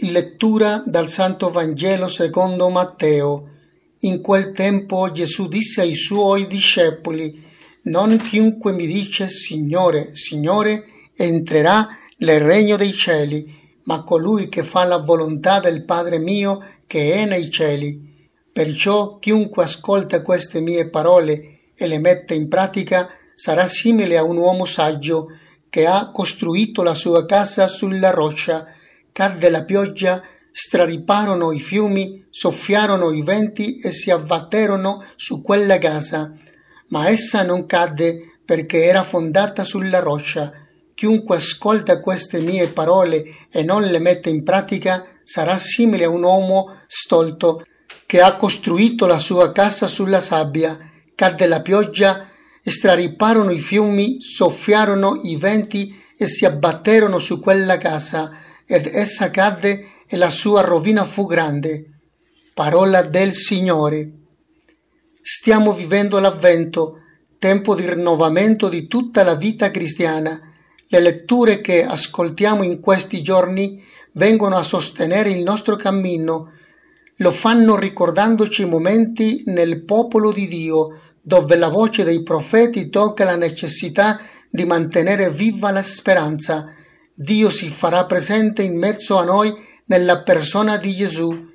Lettura 0.00 0.84
dal 0.86 1.08
Santo 1.08 1.50
Vangelo 1.50 2.06
secondo 2.06 2.68
Matteo. 2.68 3.48
In 4.02 4.20
quel 4.20 4.52
tempo 4.52 5.10
Gesù 5.10 5.48
disse 5.48 5.80
ai 5.80 5.96
suoi 5.96 6.46
discepoli, 6.46 7.44
Non 7.82 8.16
chiunque 8.18 8.70
mi 8.70 8.86
dice 8.86 9.26
Signore, 9.26 10.14
Signore, 10.14 10.84
entrerà 11.16 11.88
nel 12.18 12.38
regno 12.38 12.76
dei 12.76 12.92
cieli, 12.92 13.52
ma 13.84 14.04
colui 14.04 14.48
che 14.48 14.62
fa 14.62 14.84
la 14.84 14.98
volontà 14.98 15.58
del 15.58 15.84
Padre 15.84 16.18
mio 16.18 16.62
che 16.86 17.14
è 17.14 17.24
nei 17.24 17.50
cieli. 17.50 18.30
Perciò 18.52 19.18
chiunque 19.18 19.64
ascolta 19.64 20.22
queste 20.22 20.60
mie 20.60 20.88
parole 20.90 21.72
e 21.74 21.88
le 21.88 21.98
mette 21.98 22.34
in 22.34 22.46
pratica 22.46 23.10
sarà 23.34 23.66
simile 23.66 24.16
a 24.16 24.22
un 24.22 24.36
uomo 24.36 24.64
saggio 24.64 25.26
che 25.68 25.86
ha 25.86 26.12
costruito 26.12 26.84
la 26.84 26.94
sua 26.94 27.26
casa 27.26 27.66
sulla 27.66 28.10
roccia 28.10 28.64
cadde 29.18 29.50
la 29.50 29.64
pioggia, 29.64 30.22
strariparono 30.52 31.50
i 31.50 31.58
fiumi, 31.58 32.24
soffiarono 32.30 33.10
i 33.10 33.22
venti 33.22 33.80
e 33.80 33.90
si 33.90 34.12
abbatterono 34.12 35.04
su 35.16 35.42
quella 35.42 35.76
casa. 35.78 36.32
Ma 36.90 37.08
essa 37.08 37.42
non 37.42 37.66
cadde 37.66 38.38
perché 38.44 38.84
era 38.84 39.02
fondata 39.02 39.64
sulla 39.64 39.98
roccia. 39.98 40.52
Chiunque 40.94 41.34
ascolta 41.34 41.98
queste 41.98 42.38
mie 42.38 42.68
parole 42.68 43.24
e 43.50 43.64
non 43.64 43.82
le 43.82 43.98
mette 43.98 44.30
in 44.30 44.44
pratica 44.44 45.04
sarà 45.24 45.56
simile 45.56 46.04
a 46.04 46.10
un 46.10 46.22
uomo 46.22 46.82
stolto 46.86 47.64
che 48.06 48.20
ha 48.20 48.36
costruito 48.36 49.06
la 49.06 49.18
sua 49.18 49.50
casa 49.50 49.88
sulla 49.88 50.20
sabbia. 50.20 50.78
Cadde 51.16 51.48
la 51.48 51.60
pioggia, 51.60 52.28
strariparono 52.62 53.50
i 53.50 53.58
fiumi, 53.58 54.22
soffiarono 54.22 55.22
i 55.24 55.34
venti 55.34 56.00
e 56.16 56.26
si 56.26 56.44
abbatterono 56.44 57.18
su 57.18 57.40
quella 57.40 57.78
casa 57.78 58.46
ed 58.70 58.90
essa 58.92 59.30
cadde 59.30 59.86
e 60.06 60.16
la 60.18 60.28
sua 60.28 60.60
rovina 60.60 61.04
fu 61.04 61.24
grande. 61.24 62.00
Parola 62.52 63.00
del 63.02 63.32
Signore. 63.32 64.12
Stiamo 65.22 65.72
vivendo 65.72 66.18
l'avvento, 66.18 66.98
tempo 67.38 67.74
di 67.74 67.88
rinnovamento 67.88 68.68
di 68.68 68.86
tutta 68.86 69.22
la 69.22 69.34
vita 69.34 69.70
cristiana. 69.70 70.38
Le 70.86 71.00
letture 71.00 71.62
che 71.62 71.82
ascoltiamo 71.82 72.62
in 72.62 72.80
questi 72.80 73.22
giorni 73.22 73.82
vengono 74.12 74.56
a 74.56 74.62
sostenere 74.62 75.30
il 75.30 75.42
nostro 75.42 75.76
cammino, 75.76 76.52
lo 77.16 77.30
fanno 77.30 77.76
ricordandoci 77.76 78.62
i 78.62 78.68
momenti 78.68 79.44
nel 79.46 79.84
popolo 79.84 80.30
di 80.30 80.46
Dio, 80.46 81.00
dove 81.22 81.56
la 81.56 81.68
voce 81.68 82.04
dei 82.04 82.22
profeti 82.22 82.90
tocca 82.90 83.24
la 83.24 83.36
necessità 83.36 84.20
di 84.50 84.64
mantenere 84.64 85.30
viva 85.30 85.70
la 85.70 85.82
speranza, 85.82 86.74
Dio 87.20 87.50
si 87.50 87.68
farà 87.68 88.04
presente 88.04 88.62
in 88.62 88.78
mezzo 88.78 89.16
a 89.16 89.24
noi 89.24 89.52
nella 89.86 90.22
persona 90.22 90.76
di 90.76 90.94
Gesù. 90.94 91.48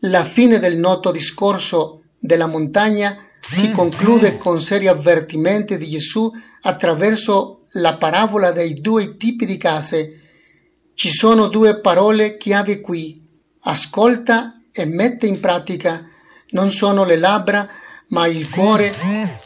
La 0.00 0.24
fine 0.24 0.58
del 0.58 0.76
noto 0.76 1.12
discorso 1.12 2.02
della 2.18 2.48
montagna 2.48 3.16
si 3.38 3.70
conclude 3.70 4.36
con 4.38 4.60
seri 4.60 4.88
avvertimenti 4.88 5.78
di 5.78 5.88
Gesù 5.88 6.28
attraverso 6.62 7.66
la 7.74 7.96
parabola 7.96 8.50
dei 8.50 8.80
due 8.80 9.16
tipi 9.16 9.46
di 9.46 9.56
case. 9.56 10.18
Ci 10.94 11.10
sono 11.10 11.46
due 11.46 11.78
parole 11.78 12.36
chiave 12.36 12.80
qui. 12.80 13.24
Ascolta 13.60 14.62
e 14.72 14.84
mette 14.84 15.28
in 15.28 15.38
pratica. 15.38 16.08
Non 16.50 16.72
sono 16.72 17.04
le 17.04 17.18
labbra, 17.18 17.68
ma 18.08 18.26
il 18.26 18.50
cuore 18.50 18.92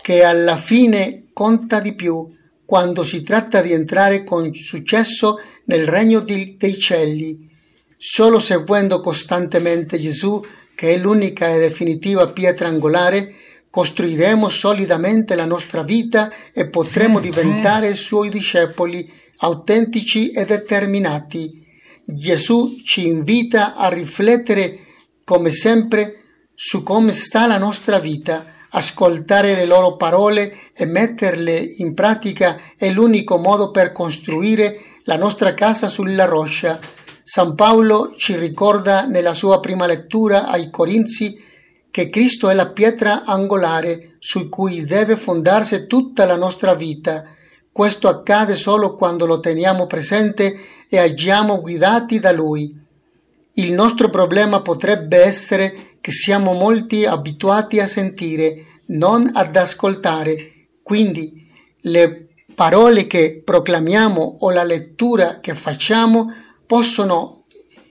che 0.00 0.24
alla 0.24 0.56
fine 0.56 1.24
conta 1.34 1.78
di 1.78 1.92
più 1.94 2.26
quando 2.64 3.02
si 3.02 3.22
tratta 3.22 3.62
di 3.62 3.72
entrare 3.72 4.24
con 4.24 4.52
successo 4.52 5.40
nel 5.68 5.86
regno 5.86 6.20
di, 6.20 6.56
dei 6.58 6.78
cieli. 6.78 7.48
Solo 7.96 8.38
seguendo 8.38 9.00
costantemente 9.00 9.98
Gesù, 9.98 10.40
che 10.74 10.94
è 10.94 10.98
l'unica 10.98 11.48
e 11.48 11.58
definitiva 11.58 12.28
pietra 12.28 12.68
angolare, 12.68 13.34
costruiremo 13.70 14.48
solidamente 14.48 15.34
la 15.34 15.44
nostra 15.44 15.82
vita 15.82 16.32
e 16.52 16.68
potremo 16.68 17.20
diventare 17.20 17.94
suoi 17.94 18.30
discepoli 18.30 19.10
autentici 19.38 20.30
e 20.30 20.44
determinati. 20.44 21.66
Gesù 22.04 22.80
ci 22.84 23.06
invita 23.06 23.74
a 23.74 23.88
riflettere 23.88 24.78
come 25.24 25.50
sempre 25.50 26.14
su 26.54 26.82
come 26.82 27.12
sta 27.12 27.46
la 27.46 27.58
nostra 27.58 27.98
vita, 27.98 28.54
ascoltare 28.70 29.54
le 29.54 29.66
loro 29.66 29.96
parole 29.96 30.72
e 30.72 30.86
metterle 30.86 31.58
in 31.58 31.94
pratica 31.94 32.58
è 32.76 32.90
l'unico 32.90 33.36
modo 33.36 33.70
per 33.70 33.92
costruire 33.92 34.80
la 35.08 35.16
nostra 35.16 35.54
casa 35.54 35.88
sulla 35.88 36.26
roccia. 36.26 36.78
San 37.22 37.54
Paolo 37.54 38.12
ci 38.14 38.36
ricorda 38.36 39.06
nella 39.06 39.32
sua 39.32 39.58
prima 39.58 39.86
lettura 39.86 40.48
ai 40.48 40.70
Corinzi 40.70 41.42
che 41.90 42.10
Cristo 42.10 42.50
è 42.50 42.54
la 42.54 42.68
pietra 42.68 43.24
angolare 43.24 44.16
su 44.18 44.50
cui 44.50 44.84
deve 44.84 45.16
fondarsi 45.16 45.86
tutta 45.86 46.26
la 46.26 46.36
nostra 46.36 46.74
vita. 46.74 47.24
Questo 47.72 48.06
accade 48.08 48.54
solo 48.54 48.96
quando 48.96 49.24
lo 49.24 49.40
teniamo 49.40 49.86
presente 49.86 50.54
e 50.90 50.98
agiamo 50.98 51.62
guidati 51.62 52.18
da 52.18 52.30
Lui. 52.30 52.78
Il 53.54 53.72
nostro 53.72 54.10
problema 54.10 54.60
potrebbe 54.60 55.22
essere 55.22 55.96
che 56.02 56.12
siamo 56.12 56.52
molti 56.52 57.06
abituati 57.06 57.80
a 57.80 57.86
sentire, 57.86 58.82
non 58.88 59.30
ad 59.32 59.56
ascoltare. 59.56 60.66
Quindi 60.82 61.50
le 61.80 62.27
parole 62.58 63.06
che 63.06 63.40
proclamiamo 63.44 64.38
o 64.40 64.50
la 64.50 64.64
lettura 64.64 65.38
che 65.38 65.54
facciamo 65.54 66.34
possono 66.66 67.44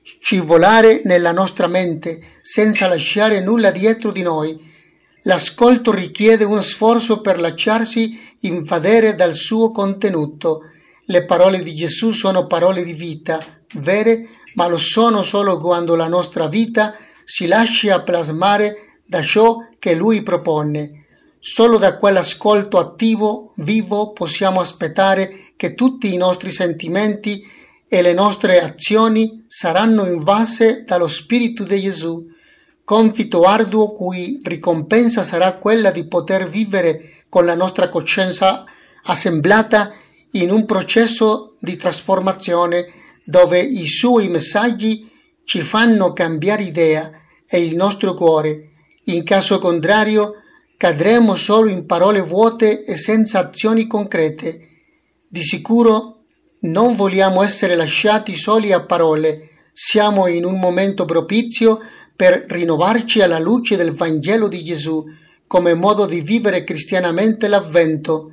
scivolare 0.00 1.02
nella 1.04 1.32
nostra 1.32 1.66
mente 1.66 2.38
senza 2.40 2.88
lasciare 2.88 3.42
nulla 3.42 3.70
dietro 3.70 4.10
di 4.10 4.22
noi. 4.22 4.58
L'ascolto 5.24 5.92
richiede 5.92 6.44
uno 6.44 6.62
sforzo 6.62 7.20
per 7.20 7.40
lasciarsi 7.40 8.18
invadere 8.40 9.14
dal 9.14 9.34
suo 9.34 9.70
contenuto. 9.70 10.60
Le 11.04 11.26
parole 11.26 11.62
di 11.62 11.74
Gesù 11.74 12.10
sono 12.12 12.46
parole 12.46 12.84
di 12.84 12.94
vita, 12.94 13.38
vere, 13.74 14.28
ma 14.54 14.66
lo 14.66 14.78
sono 14.78 15.22
solo 15.22 15.58
quando 15.58 15.94
la 15.94 16.08
nostra 16.08 16.48
vita 16.48 16.94
si 17.22 17.46
lascia 17.46 18.00
plasmare 18.00 19.02
da 19.04 19.20
ciò 19.20 19.58
che 19.78 19.94
Lui 19.94 20.22
propone. 20.22 21.03
Solo 21.46 21.76
da 21.76 21.98
quell'ascolto 21.98 22.78
attivo, 22.78 23.52
vivo, 23.56 24.12
possiamo 24.12 24.60
aspettare 24.60 25.50
che 25.56 25.74
tutti 25.74 26.10
i 26.10 26.16
nostri 26.16 26.50
sentimenti 26.50 27.46
e 27.86 28.00
le 28.00 28.14
nostre 28.14 28.62
azioni 28.62 29.44
saranno 29.46 30.06
invase 30.06 30.84
dallo 30.86 31.06
Spirito 31.06 31.62
di 31.64 31.82
Gesù, 31.82 32.24
compito 32.82 33.42
arduo 33.42 33.92
cui 33.92 34.40
ricompensa 34.42 35.22
sarà 35.22 35.58
quella 35.58 35.90
di 35.90 36.08
poter 36.08 36.48
vivere 36.48 37.24
con 37.28 37.44
la 37.44 37.54
nostra 37.54 37.90
coscienza 37.90 38.64
assemblata 39.02 39.92
in 40.30 40.50
un 40.50 40.64
processo 40.64 41.56
di 41.60 41.76
trasformazione 41.76 42.86
dove 43.22 43.60
i 43.60 43.86
suoi 43.86 44.28
messaggi 44.28 45.10
ci 45.44 45.60
fanno 45.60 46.14
cambiare 46.14 46.62
idea 46.62 47.10
e 47.46 47.62
il 47.62 47.76
nostro 47.76 48.14
cuore. 48.14 48.70
In 49.08 49.24
caso 49.24 49.58
contrario, 49.58 50.36
cadremo 50.76 51.34
solo 51.34 51.68
in 51.68 51.86
parole 51.86 52.20
vuote 52.20 52.84
e 52.84 52.96
senza 52.96 53.40
azioni 53.40 53.86
concrete. 53.86 54.68
Di 55.28 55.42
sicuro 55.42 56.24
non 56.60 56.94
vogliamo 56.96 57.42
essere 57.42 57.74
lasciati 57.74 58.34
soli 58.36 58.72
a 58.72 58.84
parole, 58.84 59.50
siamo 59.72 60.26
in 60.28 60.44
un 60.44 60.58
momento 60.58 61.04
propizio 61.04 61.80
per 62.14 62.46
rinnovarci 62.48 63.20
alla 63.22 63.38
luce 63.38 63.76
del 63.76 63.92
Vangelo 63.92 64.48
di 64.48 64.62
Gesù 64.62 65.04
come 65.46 65.74
modo 65.74 66.06
di 66.06 66.20
vivere 66.20 66.64
cristianamente 66.64 67.48
l'avvento. 67.48 68.32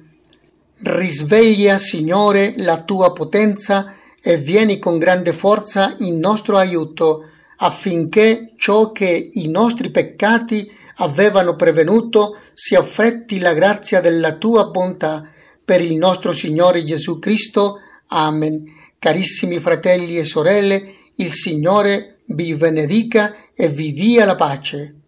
Risveglia, 0.84 1.78
Signore, 1.78 2.54
la 2.58 2.82
tua 2.82 3.12
potenza 3.12 3.96
e 4.22 4.38
vieni 4.38 4.80
con 4.80 4.98
grande 4.98 5.34
forza 5.34 5.96
in 6.00 6.18
nostro 6.18 6.58
aiuto, 6.58 7.26
affinché 7.58 8.54
ciò 8.56 8.92
che 8.92 9.30
i 9.34 9.48
nostri 9.50 9.92
peccati 9.92 10.72
avevano 11.02 11.56
prevenuto, 11.56 12.38
si 12.54 12.76
affretti 12.76 13.40
la 13.40 13.54
grazia 13.54 14.02
della 14.02 14.36
tua 14.36 14.66
bontà 14.66 15.28
per 15.64 15.82
il 15.82 15.96
nostro 15.96 16.32
Signore 16.32 16.84
Gesù 16.84 17.20
Cristo. 17.20 17.80
Amen. 18.08 18.64
Carissimi 19.00 19.60
fratelli 19.60 20.18
e 20.18 20.26
sorelle, 20.26 20.96
il 21.16 21.32
Signore 21.32 22.20
vi 22.26 22.54
benedica 22.56 23.36
e 23.54 23.68
vi 23.68 23.92
dia 23.92 24.26
la 24.26 24.36
pace. 24.36 25.01